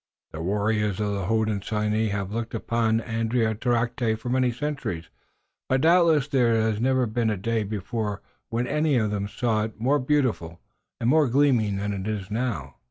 The 0.31 0.41
warriors 0.41 0.99
of 0.99 1.13
the 1.13 1.25
Hodenosaunee 1.25 2.09
have 2.09 2.31
looked 2.33 2.55
upon 2.55 3.01
Andiatarocte 3.01 4.17
for 4.17 4.29
many 4.29 4.51
centuries, 4.51 5.09
but 5.69 5.81
doubtless 5.81 6.27
there 6.27 6.59
has 6.59 6.81
never 6.81 7.05
been 7.05 7.29
a 7.29 7.37
day 7.37 7.61
before 7.61 8.23
when 8.49 8.65
any 8.65 8.95
one 8.95 9.05
of 9.05 9.11
them 9.11 9.27
saw 9.27 9.65
it 9.65 9.79
more 9.79 9.99
beautiful 9.99 10.59
and 10.99 11.07
more 11.07 11.27
gleaming 11.27 11.75
than 11.77 11.93
it 11.93 12.07
is 12.07 12.31
now." 12.31 12.77